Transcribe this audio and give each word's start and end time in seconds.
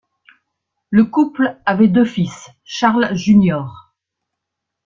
Le 0.89 1.05
couple 1.05 1.61
avait 1.67 1.87
deux 1.87 2.05
fils, 2.05 2.49
Charles 2.63 3.13
Jr. 3.15 3.61